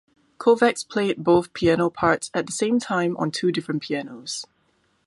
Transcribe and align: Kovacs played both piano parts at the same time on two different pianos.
Kovacs 0.39 0.81
played 0.83 1.23
both 1.23 1.53
piano 1.53 1.91
parts 1.91 2.31
at 2.33 2.47
the 2.47 2.51
same 2.51 2.79
time 2.79 3.15
on 3.17 3.29
two 3.29 3.51
different 3.51 3.83
pianos. 3.83 4.45